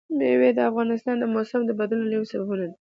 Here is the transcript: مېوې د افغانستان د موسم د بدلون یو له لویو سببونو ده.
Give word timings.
مېوې 0.17 0.49
د 0.57 0.59
افغانستان 0.69 1.15
د 1.19 1.23
موسم 1.33 1.61
د 1.65 1.71
بدلون 1.79 2.07
یو 2.07 2.09
له 2.09 2.11
لویو 2.11 2.29
سببونو 2.31 2.65
ده. 2.69 2.75